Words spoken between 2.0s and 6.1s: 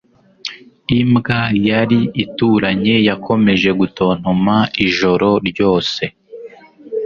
ituranye yakomeje gutontoma ijoro ryose